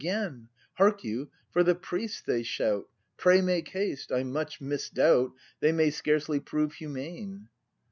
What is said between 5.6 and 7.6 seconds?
may scarcely prove humane!